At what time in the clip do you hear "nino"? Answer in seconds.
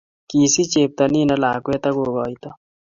1.13-1.35